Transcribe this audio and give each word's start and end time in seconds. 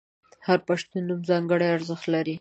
•هر 0.47 0.59
پښتو 0.67 0.95
نوم 1.07 1.19
ځانګړی 1.29 1.67
ارزښت 1.75 2.05
لري. 2.13 2.29